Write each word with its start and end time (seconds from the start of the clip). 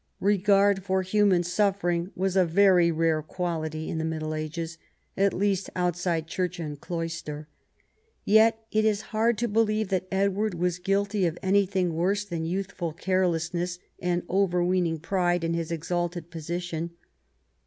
Regard 0.19 0.83
for 0.83 1.03
human 1.03 1.43
suffering 1.43 2.09
was 2.15 2.35
a 2.35 2.43
very 2.43 2.89
rare 2.89 3.21
quality 3.21 3.87
in 3.87 3.99
the 3.99 4.03
Middle 4.03 4.33
Ages, 4.33 4.79
at 5.15 5.31
least 5.31 5.69
outside 5.75 6.25
church 6.25 6.59
and 6.59 6.81
cloister. 6.81 7.47
Yet 8.25 8.65
it 8.71 8.83
is 8.83 9.01
hard 9.13 9.37
to 9.37 9.47
believe 9.47 9.89
that 9.89 10.07
Edward 10.11 10.55
was 10.55 10.79
guilty 10.79 11.27
of 11.27 11.37
anything 11.43 11.93
worse 11.93 12.25
than 12.25 12.45
youthful 12.45 12.93
carelessness, 12.93 13.77
and 13.99 14.23
overweening 14.27 14.97
pride 14.97 15.43
in 15.43 15.53
his 15.53 15.71
exalted 15.71 16.31
position. 16.31 16.93